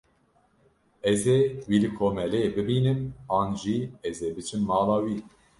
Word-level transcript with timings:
Ez 1.11 1.21
ê 1.37 1.39
wî 1.69 1.77
li 1.83 1.89
komeleyê 1.97 2.49
bibînim 2.55 2.99
an 3.39 3.49
jî 3.61 3.77
ez 4.07 4.17
ê 4.27 4.29
biçim 4.35 4.61
mala 4.69 4.97
wî. 5.03 5.17